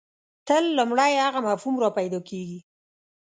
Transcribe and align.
تل 0.47 0.63
لومړی 0.77 1.11
هغه 1.25 1.39
مفهوم 1.49 1.75
راپیدا 1.83 2.19
کېږي. 2.29 2.59